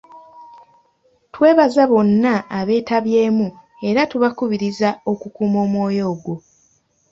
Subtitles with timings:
[1.33, 3.47] Twebaza bonna abeetabyemu
[3.89, 6.35] era tubakubiriza okukuuma omwoyo ogwo.